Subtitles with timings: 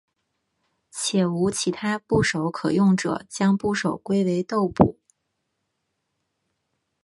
[0.89, 4.99] 且无其他部首可用者将部首归为豆部。